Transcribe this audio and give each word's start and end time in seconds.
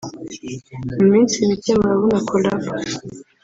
mu 0.97 1.05
minsi 1.13 1.35
mike 1.49 1.71
murabona 1.79 2.19
Collabo 2.29 2.69